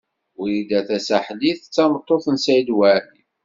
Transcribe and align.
Wrida 0.39 0.79
Tasaḥlit 0.87 1.61
d 1.65 1.71
tameṭṭut 1.75 2.25
n 2.29 2.37
Saɛid 2.43 2.69
Waɛli. 2.77 3.19